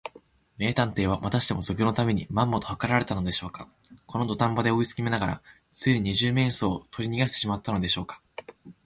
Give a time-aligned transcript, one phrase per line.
[0.57, 3.69] 名探偵は、またしても賊のためにまんまとはかられたのでしょうか。
[4.07, 8.19] このどたん場まで追いつめながら、ついに二十面相をとりにがしてしまったのでしょうか。